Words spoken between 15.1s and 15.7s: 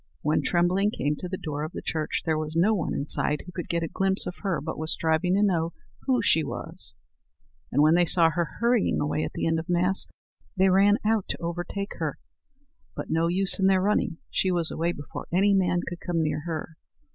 any